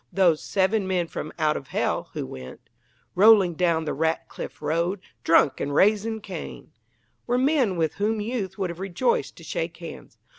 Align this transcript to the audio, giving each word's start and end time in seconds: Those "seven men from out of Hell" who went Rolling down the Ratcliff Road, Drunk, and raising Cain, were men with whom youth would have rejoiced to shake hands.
Those 0.11 0.41
"seven 0.41 0.87
men 0.87 1.05
from 1.05 1.31
out 1.37 1.55
of 1.55 1.67
Hell" 1.67 2.09
who 2.13 2.25
went 2.25 2.71
Rolling 3.13 3.53
down 3.53 3.85
the 3.85 3.93
Ratcliff 3.93 4.59
Road, 4.59 4.99
Drunk, 5.23 5.59
and 5.59 5.75
raising 5.75 6.21
Cain, 6.21 6.71
were 7.27 7.37
men 7.37 7.77
with 7.77 7.93
whom 8.01 8.19
youth 8.19 8.57
would 8.57 8.71
have 8.71 8.79
rejoiced 8.79 9.35
to 9.35 9.43
shake 9.43 9.77
hands. 9.77 10.17